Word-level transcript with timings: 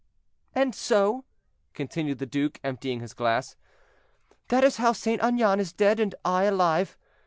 "And 0.55 0.73
so," 0.73 1.25
continued 1.75 2.17
the 2.17 2.25
duke, 2.25 2.59
emptying 2.63 3.01
his 3.01 3.13
glass, 3.13 3.55
"that 4.47 4.63
is 4.63 4.77
how 4.77 4.93
St. 4.93 5.23
Aignan 5.23 5.59
is 5.59 5.73
dead 5.73 5.99
and 5.99 6.15
I 6.25 6.45
alive. 6.45 6.97